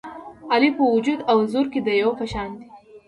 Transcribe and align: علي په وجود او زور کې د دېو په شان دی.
علي 0.53 0.69
په 0.77 0.83
وجود 0.95 1.19
او 1.31 1.37
زور 1.51 1.65
کې 1.73 1.79
د 1.83 1.83
دېو 1.87 2.09
په 2.19 2.25
شان 2.31 2.49
دی. 2.57 2.65